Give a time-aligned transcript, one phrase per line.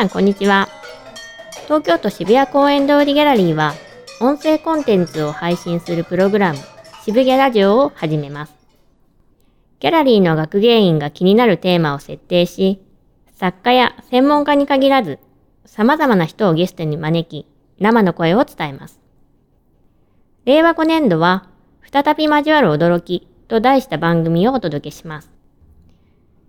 [0.00, 0.66] さんこんにちは。
[1.64, 3.74] 東京都渋谷公園通りギャラリーは、
[4.18, 6.58] 音声コンテンツを配信するプログラム、
[7.04, 8.54] 渋谷ラジオを始めます。
[9.78, 12.80] ギャラリーの学芸員が気になるテーマを設定し、
[13.34, 15.18] 作家や専門家に限らず、
[15.66, 17.46] 様々な人をゲストに招き、
[17.78, 19.02] 生の声を伝えます。
[20.46, 21.50] 令和5年度は、
[21.92, 25.30] 再び交わる驚きと題した番組をお届けします。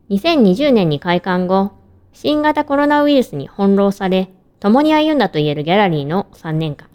[0.09, 1.80] 2020年に開館後、
[2.14, 4.30] 新型コロナウイルスに翻弄され、
[4.60, 6.88] 共に歩んだと言えるギャラリーの3年間。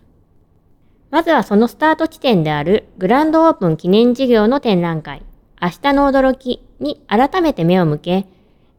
[1.10, 5.22] まずはそのスタート地点であるグランドオープン記念事業の展覧会、
[5.60, 8.26] 明日の驚きに改めて目を向け、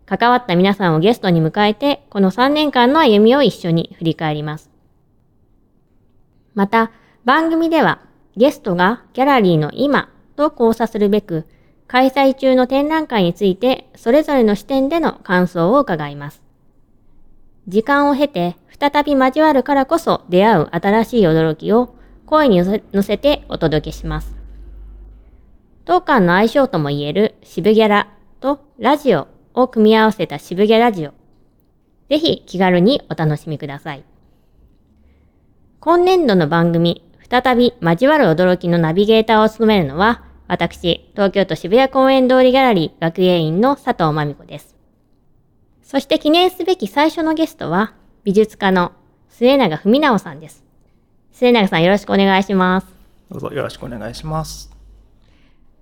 [0.05, 4.70] 関わった皆さんをゲストに迎えて、この3年間の歩みを一緒に振り返ります。
[6.54, 6.91] また、
[7.26, 7.99] 番組では
[8.38, 11.46] ゲストがギャラリーの今と交差するべく、
[11.88, 16.41] 開催中の展覧会についてそれぞれの視点での感想を伺います。
[17.68, 24.35] 時間を経て再び交わるからこそ出会う新しい驚きを声に乗せてお届けします。
[25.85, 31.13] 当館の相性とも言える渋ギャラとラジオを組み合わせた渋ギャラジオ。
[32.10, 34.04] ぜひ気軽にお楽しみください。
[35.79, 44.77] 今年度の番組、再び交わる驚きのナビゲーターを務めるのは、私、東京都渋谷公園通りギャラリー学芸員の佐藤真美子です。
[45.84, 48.93] そして記念すべき最初のゲストは、美術家の
[49.29, 50.63] 末永文直さんです。
[51.34, 52.87] 末永さんよろしくお願いします。
[53.29, 54.71] どうぞよろしくお願いします。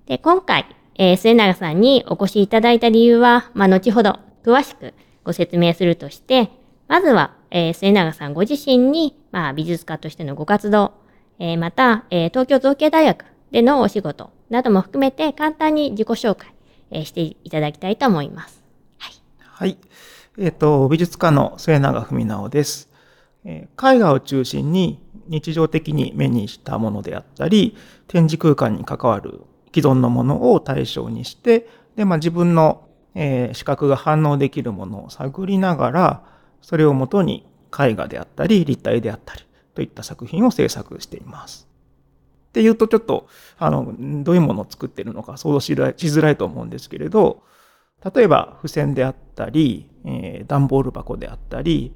[0.07, 6.49] で、今回、えー、末永さんにお越しいただいた理由は、まあ、後ほど詳しくご説明するとして、
[6.87, 10.93] まずは、えー、末永さんご自身に、まあ、美術家としてのご活動、
[11.37, 16.53] えー、また、えー、東京造形大学でのお仕事なども含めて簡単に自己紹介、
[16.91, 18.61] えー、していただきたいと思います。
[18.97, 19.13] はい。
[19.39, 19.77] はい。
[20.37, 22.89] えっ、ー、と、美術家の末永文直です。
[23.45, 24.99] えー、絵画を中心に
[25.29, 27.77] 日常的に目にしたものであったり、
[28.09, 29.39] 展示空間に関わる
[29.73, 36.23] 既存のものを対象にして、で、まあ、自分の、えー、視覚が反応できるものを探りながら、
[36.61, 39.45] それをもとに絵画であったり、立体であったり、
[39.75, 41.64] といった作品を制作しています。
[42.55, 43.27] っていうとちょっと、
[43.57, 43.93] あの、
[44.23, 47.43] どういうものを作ってるのか想像しづらいと思うんですけれど、
[48.15, 51.93] 例えば付箋であったり、えー、段ボール箱であったり、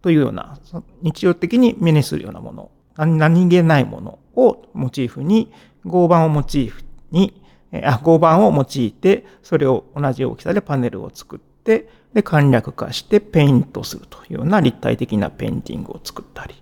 [0.00, 0.58] というような、
[1.02, 5.52] 日常的に目にするようなもの、何気ないものをモチーフに、
[5.84, 7.42] 合板をモチーフに、
[7.82, 16.54] あ合板を用いて、それを同じ大きさでパネルを作って、で、簡略化してペイントするというような立体的なペインティングを作ったり、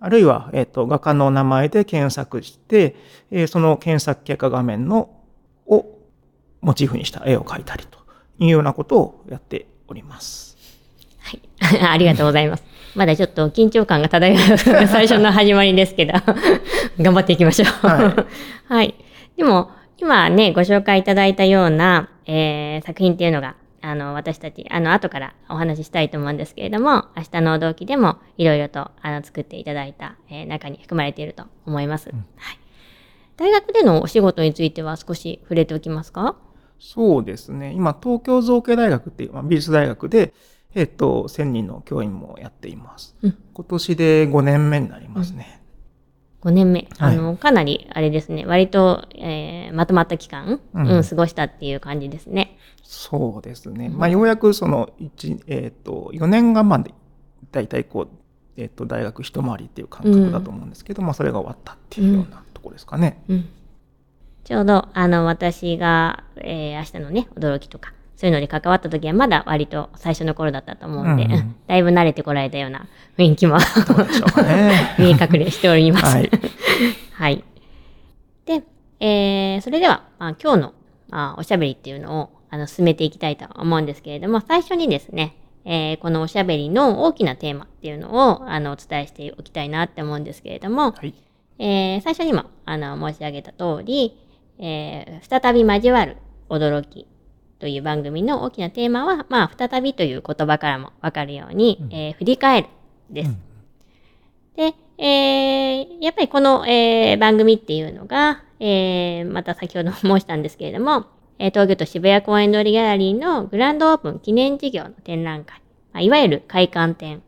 [0.00, 2.96] あるいは、えっ、と、画家の名前で検索して、
[3.30, 5.10] えー、その検索結果画面の、
[5.66, 5.86] を
[6.62, 7.98] モチーフにした絵を描いたりと
[8.38, 10.56] いうようなことをやっております。
[11.18, 11.40] はい。
[11.86, 12.64] ありがとうございます。
[12.94, 16.14] まだちょっと緊張感が漂う最初の始まりですけど
[17.00, 18.26] 頑張っていきましょうは
[18.68, 18.72] い。
[18.72, 18.94] はい。
[19.36, 32.58] でも、今ね、ご紹介いただいたような、えー、作品っていうのが、あの、私たち、あの、後からお話ししたいと思うんですけれども、明日の同期でもいろいろと、あの、作っていただいた、えー、中に含まれていると思います、うん、はい。
[33.36, 36.36] 大学でのお仕事については少し触れておきますか？
[36.78, 37.72] そうですね。
[37.74, 40.32] 今、東京造形大学っていう、まあ、美術大学で、
[40.74, 43.16] えっ、と、1000人の教員もやっています。
[43.22, 45.60] うん、今年で5年目になりますね。
[46.42, 46.88] 5年目。
[46.98, 52.56] あの、はい、かなり、あれですね、割と、えー、まとまった期間、うん、うん、過ごしたっていう感じですね。
[52.82, 53.90] そうですね。
[53.90, 56.94] まあ、ようやくその、一、えっ、ー、と、4年がまで、
[57.52, 58.08] だいたいこう、
[58.56, 63.22] えっ、ー、と、大学一回りっていう感覚だと思うんですけど、うん、まあ、それが終わったっていうようなところですかね。
[63.28, 63.48] うん、
[64.44, 72.86] ちょうど、あの、私が、えー、明日のね、驚きとか、そういうのに関わった時はまだ割と最初の頃だったと思うんで、うん、 だいぶ慣れてこられたような
[73.16, 73.64] 雰囲気もね、
[74.98, 76.04] 見え隠れしております。
[76.04, 76.30] はい。
[77.12, 77.44] はい。
[78.44, 78.62] で、
[79.00, 80.74] えー、それでは、まあ、今日の、
[81.08, 85.34] まあ、おしゃべりっていうのをあの進めていきたいと思うんですけれども、最初にですね、
[85.64, 91.14] えー、このおしゃべりの大きなテーマっていうのをあのお伝えしておきたいなって思うんですけれども、はい、
[91.58, 94.18] えー、最初にもあの申し上げた通り、
[94.58, 96.16] えー、再び交わる
[96.48, 97.06] 驚き
[97.58, 102.68] という番組の大きなテーマは、まあ、再びという言葉からもわかるように、うん、えー、振り返る
[103.10, 103.28] です。
[103.28, 103.36] うん、
[104.56, 111.06] で、えー、やっぱりこの、えー、番組っていうのが、えー、また先ほど申したんですけれども、
[111.40, 115.60] えー、東京都渋谷公園通りギャラリーのグランドオープン記念事業の展覧会、
[115.92, 117.22] まあ、いわゆる開館展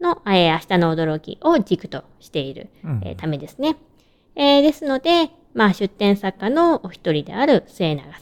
[0.00, 2.70] の、えー、明日の驚きを軸としている、
[3.02, 3.76] えー、ためですね。
[4.36, 8.20] えー、ですので、まあ、出展作家のお一人である末永さ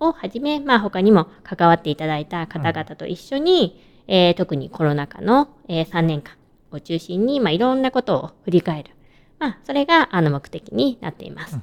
[0.00, 6.34] んをはじめ、まあ他にも関わっていただいた方々と一緒に、えー特にコロナ禍の、えー3年間
[6.72, 8.90] を中心に、まあいろんなことを振り返る。
[9.38, 11.56] まあそれがあの目的になっています。
[11.56, 11.62] うん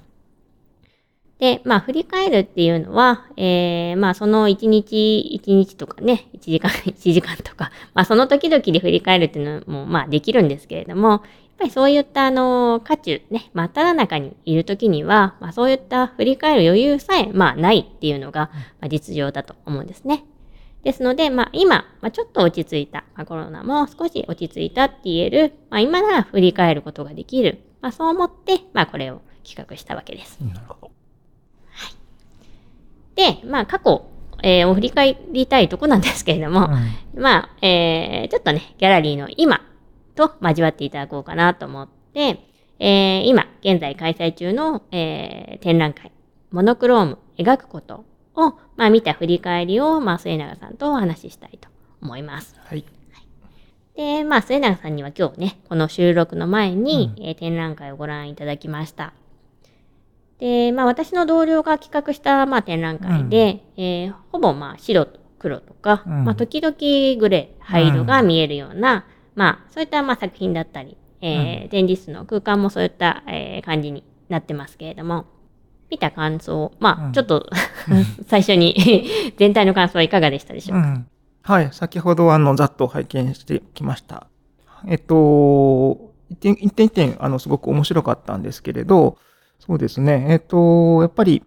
[1.41, 11.21] で、まあ振り返るっていうのは、えーまあその1日、一日とかね、1時間、 1時間とか、まあその時々で振り返るっていうのもまあできるんですけれども、やっ
[11.57, 20.23] ぱりそういったあの、渦中、ね、真っ只中にいる時には、まあそういった振り返る余裕さえ、まあないっていうのが、まあ実情だと思うんですね。
[20.83, 30.37] ですので、まあ今、まあちょっと落ち着いた、まあコロナも少し落ち着いたって言える、まあ今なら振り返ることができる、まあそう思って、まあこれを企画したわけです。
[30.39, 31.00] なるほど。
[33.15, 34.05] で、まあ過去、
[34.43, 36.69] えーを振り返りたいとこなんですけれども、
[37.15, 39.61] まあ、えー、ちょっとね、ギャラリーの今
[40.15, 42.39] と交わっていただこうかなと思って、
[42.79, 46.11] えー、今、現在開催中の、えー、展覧会、
[46.51, 48.05] モノクローム、描くこと
[48.35, 51.69] を、まあ見た振り返りを、まあ末永さんとお話ししたいと
[52.01, 52.55] 思います。
[52.63, 52.83] はい。
[53.95, 59.13] で、まあ末永さんには今日ね、この収録の前に、えー展覧会をご覧いただきました。
[60.41, 66.75] で、まあ私の同僚が企画した、まあ、展覧会で、えーほぼまあ白と黒とか、うんまあ時々
[67.19, 69.05] グレー、灰色が見えるような、
[69.35, 75.25] まあそういったまあ作品だったり、えー展示室の空間もそういった、えー感じになってますけれども、
[75.91, 77.47] 見た感想、まうんあちょっと、
[78.27, 79.05] 最初に
[79.37, 81.07] 全体の感想はいかがでしたでしょうか、うん。
[81.43, 81.69] はい。
[81.71, 84.27] 先ほど、あの、ざっと拝見してきました。
[84.87, 89.17] えっと、一点一点一点、あの、すごく面白かったんですけれど、
[89.65, 90.25] そうですね。
[90.29, 91.43] えっと、やっぱり、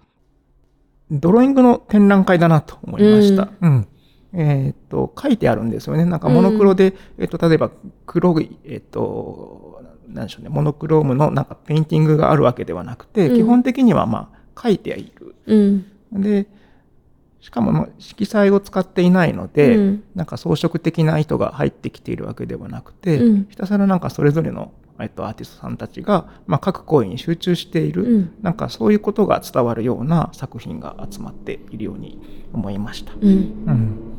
[1.11, 3.51] ドローイングの展覧会だなと思いました。
[3.61, 3.89] うん。
[4.33, 6.05] えっと、書いてあるんですよね。
[6.05, 7.71] なんかモノクロで、えっと、例えば
[8.07, 15.35] 黒い、えっと、なんでしょうね、モノクロームのなんかペインティングがあるわけではなくて、うん基本的にはまあ、書いている。
[15.47, 15.87] うん。
[16.13, 16.47] で、
[17.41, 32.19] しかもまあ色彩を使っていないので、うんなんか装飾的な意図が入ってきているわけではなくて、うんひたすらなんかそれぞれの、えっと、アーティストさんたちが、まあ、描く行為に集中している、うんなんかそういうことが伝わるような作品が集まっているように
[32.53, 33.13] 思いました。
[33.15, 33.29] うん。
[33.29, 33.31] う
[33.73, 34.15] ん。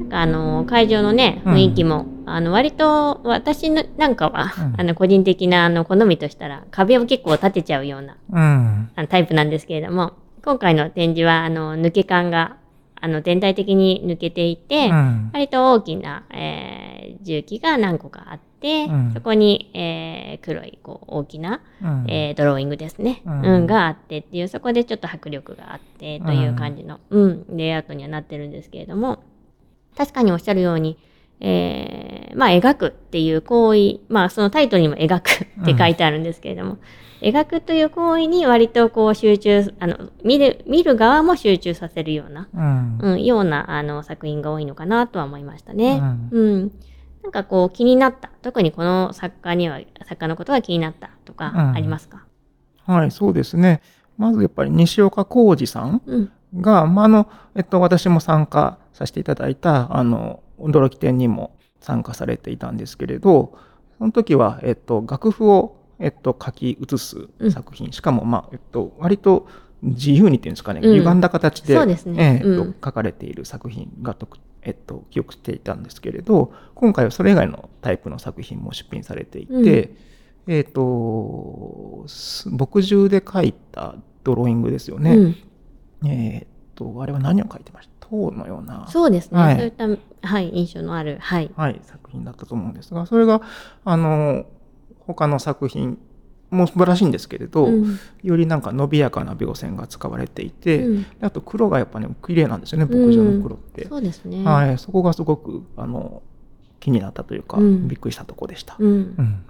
[0.00, 8.90] なんかあの会場のねうん雰囲気も、あの割と私のなんかは、うんあの個人的なあの好みとしたら壁を結構立てちゃうようなうん。
[8.94, 10.12] あのタイプなんですけれども
[10.44, 12.56] 今回の展示はあの抜け感が
[13.00, 15.30] あの全体的に抜けていて、うん。
[15.32, 19.12] 割と大きな、えー重機が何個かあって、うん。
[19.12, 22.04] そこに、えー黒いこう大きな、うん。
[22.08, 23.42] えードローイングですね、うん。
[23.42, 29.22] うんがあってっていうそこでちょっと迫力があってという感じの、うんレイアウトにはなってるんですけれども
[29.96, 30.96] 確かにおっしゃるように、
[31.40, 36.78] えーまあ描くっていう行為まあそのタイトルにも描くって書いてあるんですけれども、
[37.20, 42.98] 描くという行為に割とこう集中あの見る見る側も集中させるような、うん。
[43.00, 46.00] うん、ようなあの作品が多いのかなとは思いましたね。
[46.32, 46.72] うんうん。
[47.22, 48.30] なんかこう気になった。
[48.42, 52.24] 特にこの作家には、作家のことが気になったとかうんありますか、
[52.86, 53.82] はい、そうですね。
[54.16, 63.56] まずやっぱり西岡浩二さんうん、が、まあ、あの、えっと、私も参加させていただいた、あの、驚き展にも参加されていたんですけれど、
[63.98, 69.48] その時は、えっと、楽譜を、えっと、書き写す作品、しかも、まあ、えっと、割と
[69.82, 70.94] 自由にっていうんですかね、うん。
[70.96, 72.74] 歪んだ形で、えっとうん。
[72.84, 80.52] 書かれている作品がとく、えっと、記憶していたんですけれど、今回はそれ以外のタイプの作品も出品されていて、うん。
[80.54, 85.16] えっと、す墨汁で描いたドローイングですよね。
[85.16, 86.08] うん。
[86.08, 87.98] えーっと、あれは何を書いてました？
[88.08, 89.38] 塔のような、そうですね。
[89.38, 89.56] はい。
[89.56, 89.86] そういった、
[90.26, 91.50] はい、印象のある、はい。
[91.54, 93.42] はい、作品だったと思うんですが、それが、
[93.84, 94.46] あの、
[95.08, 95.98] 他の作品
[96.50, 103.86] も素晴らしいんですけれど、うんよりなんか伸びやかな描線が使われていて、うんであと黒がやっぱね、綺麗なんですよね、牧場の黒って。
[103.88, 104.44] そうですね。
[104.44, 106.22] はい、そこがすごく、あの、
[106.80, 108.76] 気になったというか、うんびっくりしたところでした。
[108.78, 109.42] うんうん。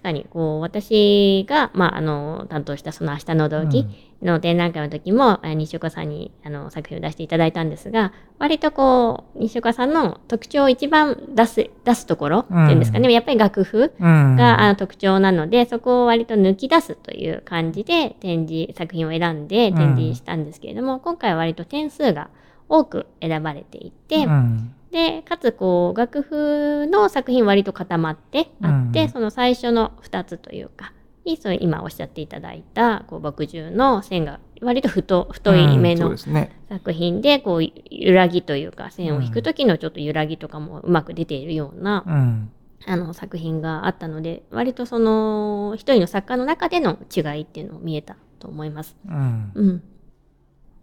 [0.00, 3.86] 確かに、こう、私が、まあ、あの、担当したその明日の動機
[4.22, 14.36] の展覧会の時も、え西岡さんに、あの、作品を出していただいたんですが、割とこう、西岡さんの特徴を一番出す、出すところっていうんですかね、やっぱり楽譜うん。
[14.36, 22.30] が、あの特徴なので、そこを割と抜き出すという感じで展示、作品を選んで展示したんですけれども、今回は割と点数が
[22.70, 30.92] 多く選ばれていて、うんで、かつこう、楽譜の作品割と固まってあって、うんその最初の2つというか、
[31.24, 36.50] にそう今おっしゃっていただいた、こう、墨汁の線が割と太太い目のですね。
[36.68, 42.50] 作品で、こう、揺らぎというか、線を引く時のちょっと揺らぎとかもうまく出ているような、うん。
[42.86, 48.96] あの作品があったので、割とその一人の作家の中での違いっていうのを見えたと思います。
[49.06, 49.52] うん。
[49.54, 49.82] うん。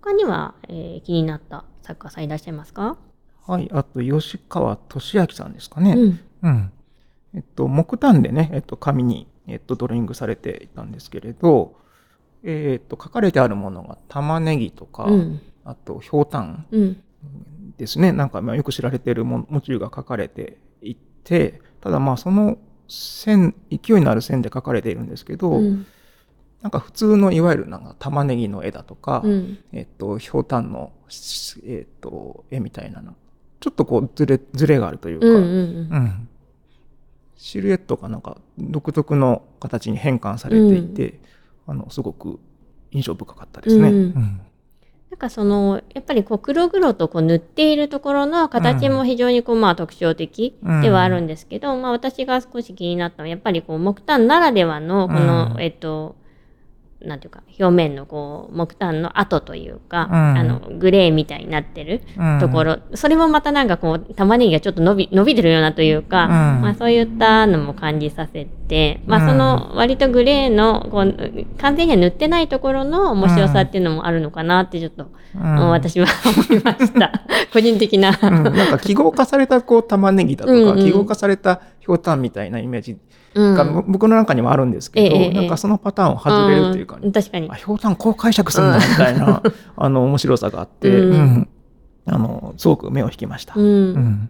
[0.02, 2.98] 他には、えー気になった作家さんいらっしゃいますか？
[3.48, 3.70] はい。
[3.72, 5.94] あと、吉川俊明さんですかね。
[5.94, 6.20] うん。
[6.44, 6.72] うん。
[7.34, 11.76] えっと、木炭でね、えっと、紙に、えっと、ドローイングされていたんですけれど、
[12.44, 15.42] えっと、書かれてあるものが玉ねぎとか、うん。
[15.64, 17.04] あと、ひょうたんうん。
[17.78, 18.12] ですね。
[18.12, 22.58] なんか、まあ、よく知られているもモチーフが書かれていて、ただまあ、その
[22.90, 25.86] 線、勢いのある線で書かれているんですけど、うん。
[26.62, 29.60] なんか普通のいわゆるなんか玉ねぎの絵だとか、うん。
[29.72, 33.16] えっと、ひょうたんの、しえっと、絵みたいなの。
[33.60, 35.34] ちょっとこう、ずれ、ずれがあるというか、うん。
[35.36, 35.42] うん。
[35.42, 35.44] う
[35.98, 36.28] ん
[37.38, 41.20] シルエットがなんか独特の形に変換されていて、
[41.68, 42.40] あの、すごく
[42.92, 43.90] 印象深かったですね。
[43.90, 44.42] うんうん
[45.10, 56.18] なんかその、やっぱりこう黒々とこう塗っているところの形も非常にこうまあ特徴的ではあるんですけど、まあ私が少し気になったのはやっぱりこう木炭ならではのこの、うんえっと、
[57.02, 60.38] なんていうか表面のこう木炭の跡というか、うん。
[60.38, 62.40] あのグレーみたいになってるうん。
[62.40, 66.30] ところ、それもまたなんかこう玉ねぎがちょっと伸び伸びてるようなというか、うん。
[66.62, 75.12] まあそういったのも感じさせて、まあその割とグレーのこう完全には塗ってないところの面白さっていうのもあるのかなってちょっと、うん
[75.70, 76.08] 私は
[76.50, 77.12] 思いました。
[77.54, 78.18] 個人的な。
[78.20, 78.44] うん。
[78.44, 80.78] なんか記号化されたこう玉ねぎだとか、うんうん。
[80.84, 82.98] 記号化されたひょうたんみたいなイメージ
[83.34, 83.56] うん。
[83.56, 87.56] が、僕の中にもあるんですけど、ええええなんかそのパターンを外れるというか、ん確かにあ、。
[87.56, 89.42] ひょうたんこう解釈するんだみたいな、
[89.78, 91.12] あの、面白さがあって、うん。
[91.12, 91.50] うん。
[92.08, 93.54] あの、すごく目を引きました。
[93.56, 93.64] うん。
[93.64, 94.30] うん。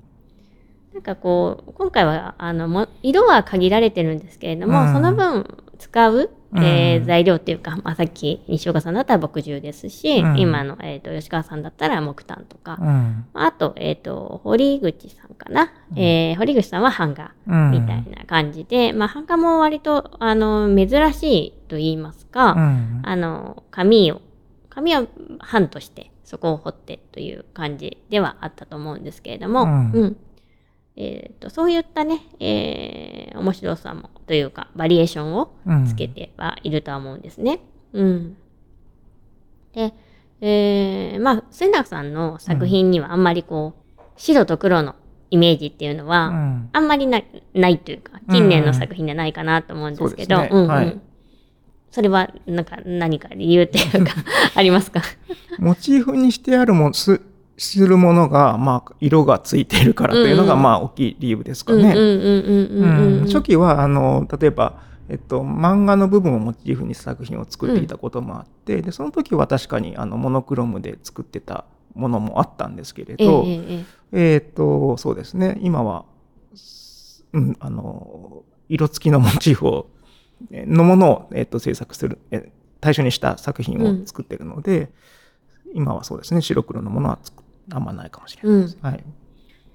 [0.93, 4.93] なんかこう、今回は、あの、も色は限られてるんですけれども、うん。
[4.93, 5.47] その分
[5.79, 7.05] 使う、えーうん。
[7.05, 10.39] 材料っていうか、まあ、さっき西岡さんだったら牧汁ですし、うん。
[10.39, 13.25] 今の、えっ、と、吉川さんだったら木炭とか、うん。
[13.33, 15.71] あと、えっ、と、堀口さんかな。
[15.95, 17.71] えー堀口さんは版画うん。
[17.71, 23.01] みたいな感じで、まあ、版画も割と、あの、珍しいと言いますか、うん。
[23.03, 24.21] あの、紙を、
[24.69, 25.07] 紙を
[25.51, 30.17] 版として、そこを彫ってという感じではあったと思うんですけれども、うん。
[30.99, 35.85] えーとそういったね、えー面白さもというか、バリエーションをうん。
[35.85, 37.59] つけてはいるとは思うんですね。
[37.93, 38.37] うん。
[39.73, 39.93] で、
[40.41, 44.95] えーまあ、末永さんの作品にはあんまりこう、白と黒の
[45.29, 46.69] イメージっていうのは、うん。
[46.73, 47.21] あんまりな
[47.53, 50.59] ないというか、近年の作品じゃないかなと思うんですけど、そうですね。
[50.61, 50.67] んうん。
[50.69, 50.99] はい
[51.89, 54.11] それは、なんか、何か理由っていうか、
[54.55, 55.01] ありますか？
[55.57, 57.21] モチーフにしてあるもす
[57.57, 60.59] するものが、まあ、色がついているからというのが、うん。
[60.59, 61.93] うんまあ、大きい理由ですかうんうんうんね。
[61.95, 63.25] うんうんうん。
[63.25, 74.33] 初期は、あの、例えば、えっと、漫画の部分をモチーフに作品を作っていたこともあって、で、その時は確かに、あの、モノクロームで作ってたものもあったんですけれええど、えええ。
[74.33, 76.05] えっと、そうですね、今は、
[77.33, 79.89] うん、あの、色付きのモチーフを、
[80.51, 84.91] えのものを、えっと、制作する、え対象にした作品を作ってるので、
[85.73, 88.77] 今はそうですね、白黒のものはつくあんまないかもしれないです。
[88.81, 89.03] はい。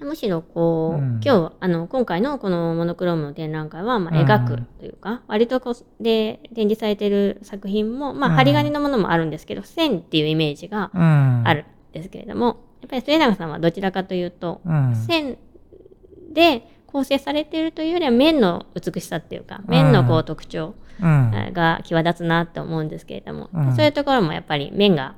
[0.00, 11.42] えむしろこう、うん今日あの今回のこのモノクロームの展覧会は、まあ、うん描くというか、割とこうで展示されている作品も、まあ、うん針金のものもあるんですけど、線っていうイメージがうん。
[11.46, 12.46] あるんですけれども、
[12.80, 14.96] やっぱり末永さんはどちらかというと、うん。
[14.96, 15.38] 線
[16.32, 21.52] で構成されているというよりは面の美しさっていうか面のこうう特徴うん。
[21.52, 25.14] が際立つなと思うんですけれども、うんそういうところもやっぱり面が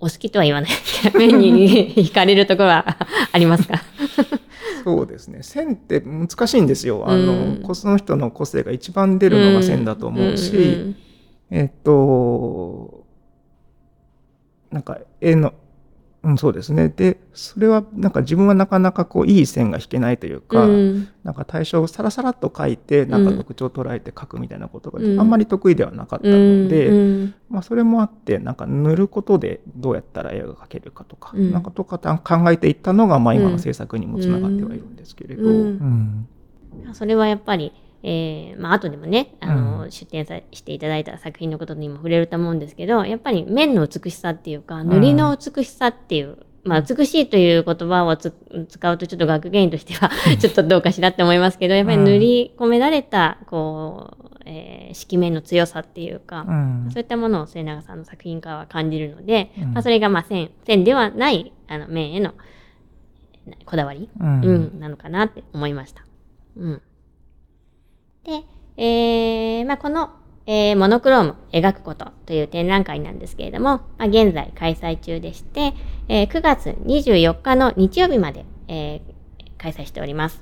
[0.00, 0.70] お好きとは言わない。
[1.02, 2.96] けど面に惹かれるところは
[3.32, 3.82] ありますか？
[4.84, 5.42] そうですね。
[5.42, 7.04] 線って難しいんですよ。
[7.06, 7.62] あの、うん。
[7.62, 10.96] こその人の個性が一番出るのが線だと思うし、ん。
[11.50, 13.04] えっと、
[14.70, 15.52] なんか絵の、
[16.28, 16.90] うん、そうですね。
[16.90, 21.08] で、それはなんか自分はなかなかこういい線が引けないというか、うん。
[21.24, 25.18] なんか対象をさらさらっと描いて、なんか特徴を捉えて描くみたいなことがうん。
[25.18, 31.50] あんまり得意ではなかったうんので、うんまあそれもあって、なんか塗ることでどうやったら絵が描けるかとか、うん。
[31.50, 35.42] なんかとか考えていったのが、まあ今の制作にもつながってはいるんですけれど、
[36.92, 48.32] それはやっぱり、えーまあ後でもねあの、う出展さしていただいた作品のことにも触れると思うんですけどやっぱり面の美しさっていうか塗りの美しさっていう、まあ美しいという言葉をつ
[48.68, 56.90] 使うとちょっと学芸員としてはちょっとどうかしらって思いますけどやっぱり塗り込められたこう、えー色面の強さっていうか、うん。
[56.90, 59.72] そういったものを末永さんの作品からは感じるので、うん。
[59.74, 62.32] まあ、それがまあ線線ではないあの面への
[63.64, 64.42] こだわり、うん。
[64.42, 66.04] うん、なのかなって思いました。
[66.56, 66.82] うん、
[68.28, 68.44] で、
[68.76, 70.10] えーまあ、この、
[70.46, 75.74] えーモノクローム描くことという展覧会なんですけれども、まあ、現在開催中でして、
[76.08, 79.18] えー9月24日の日曜日まで、えー
[79.58, 80.40] 開催しております。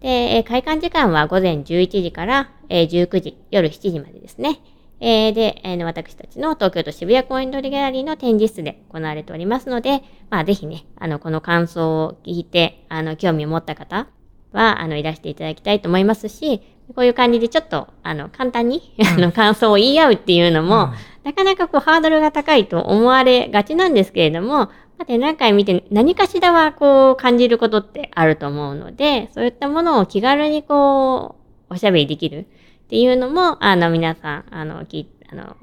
[0.00, 4.60] で、え開館時間は午前11時から、えー19時、夜7時までですね。
[5.00, 14.08] えー、で、えー、私たちの東京都渋谷公園通りギャラリーの展示室で行われておりますので、まあ、ぜひね、あの、この感想を聞いて、あの、興味を持った方
[14.54, 16.62] は、あの、いらしていただきたいと思いますし、
[16.94, 20.92] こういう感じでちょっと、あの、簡単に、あの、感想を言い合うっていうのも、うん、
[21.24, 24.70] なかなかこう、ハードルが高いと思われがちなんですけれども、
[25.06, 31.36] 展覧会見て何かしらはこう感じることってあると思うので、そういったものを気軽にこ
[31.68, 32.46] う、おしゃべりできる
[32.84, 35.56] っていうのも、あの、皆さん、あの、き、あの、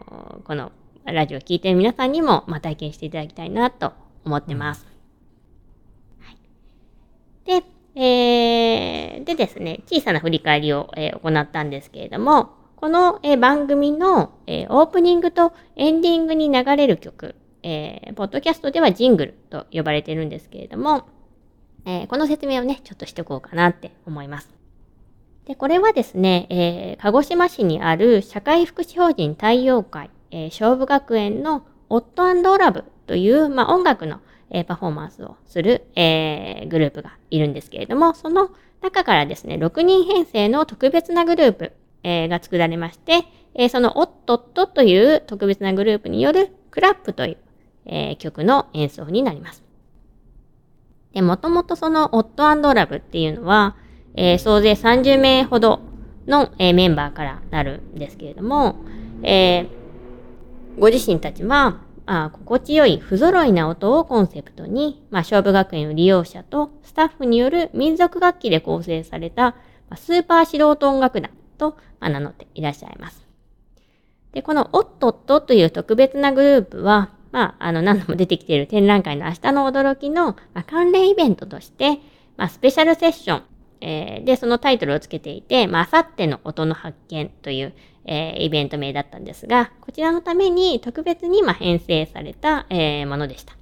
[0.44, 0.72] この
[1.06, 3.94] ラジオを聴いてる皆さんにも、まあ、体験していただきたいなと
[4.26, 4.86] 思ってます。
[6.20, 8.31] はい、で、えー、
[9.36, 21.08] でですね、小さな振り返りを、えー、行ったんですけれども、この、えー、番組の、えー、オープニングとエンディングに流れる曲、え、ポッドキャストではジングルと呼ばれてるんですけれども、
[21.86, 24.50] え、この説明をね、ちょっとしておこうかなって思います。
[25.46, 38.50] で、これはですね、え、鹿児島市にある社会福祉法人太陽会、え、勝負学園のオットラブという、まあ、音楽の、え、パフォーマンスをする、え、グループがいるんですけれども、その
[38.82, 41.72] 中からですね、6人編成の特別なグループ、
[42.04, 47.38] えー、が作られまして、えー、そのオットットという特別なグループによるクラップという
[47.86, 49.64] えー、曲の演奏になります。
[51.14, 53.76] で、もともとそのオットラブっていうのは、
[54.16, 55.82] えー、総勢30名ほど
[56.28, 58.76] の、えー、メンバーからなるんですけれども、
[59.24, 69.56] えー、ご自身たちは、あ心地よい不揃いな音をコンセプトに、まあ、勝負学園の利用者とスタッフによる民族楽器で構成された、ま
[69.92, 73.26] あ、スーパー素人音楽団と、まあ、名乗っていらっしゃいます。
[74.34, 82.00] で、このオットットという特別なグループは、まあ、あの、何度も出てきている展覧会の明日の驚きの、まあ、関連イベントとして、
[82.38, 83.44] まあ、スペシャルセッション、
[83.82, 87.74] えー、で、そのタイトルをつけていて、まあ、あさっての音の発見という、
[88.06, 93.54] えー、イベント名だったんですが、こちらのために特別に、ま、編成された、えー、ものでした。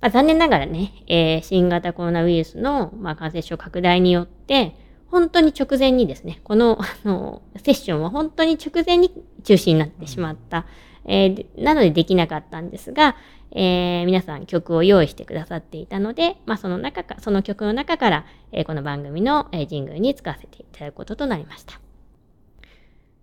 [0.00, 4.76] まあ、残念ながらね、えー、新型コロナウイルスの、まあ、感染症拡大によって、
[5.10, 9.10] 本当に直前にですね、この、あの、セッションは本当に直前に
[9.44, 10.66] 中止になってしまった、
[11.06, 13.16] え、なのでできなかったんですが、
[13.52, 21.83] えー、皆さん曲を用意してくださっていたので、まあ、その中か、その曲の中から、えー、この番組の、えー、ジングルに使わせていただくこととなりました。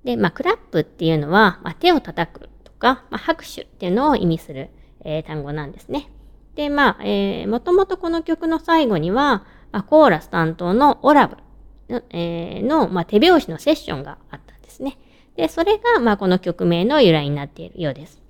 [0.04, 4.70] で、まあ、クラップっていうのは、まあ、手を叩くとか、まあ、拍手っていうのを意味する、
[5.04, 6.10] えー、単語なんですね。
[6.56, 11.38] で、まあ、えー、もともとこの曲の最後には、まあ、コーラス担当のオラブ
[11.90, 14.98] の、えー、の、まあ、手拍子のセッションがあったんですね。
[15.36, 18.22] で、それが、まあ、この曲名の由来になっているようです。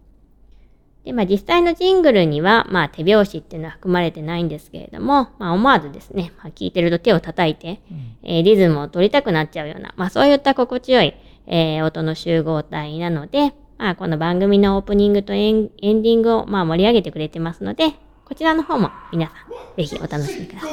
[1.03, 11.15] で、まあ、実際のジングルには、まあ、手拍子っていうのは含まれてないんですけれども、まあ、思わずですね、まあ、聞いてると手を叩いて、うん、えー、リズムを取りたくなっちゃうような、まあ、そういった心地よい、
[11.47, 17.93] えー、音の集合体なので、まあ、この番組のオープニングとエンディングを、まあ、盛り上げてくれてますので、
[18.25, 19.36] こちらの方も皆さん、
[19.75, 20.67] ぜひお楽しみくださ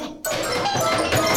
[1.25, 1.28] い。